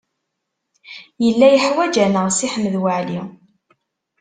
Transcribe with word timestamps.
Yella 1.23 1.47
yeḥwaj-aneɣ 1.53 2.25
Si 2.31 2.47
Ḥmed 2.53 2.75
Waɛli. 2.83 3.21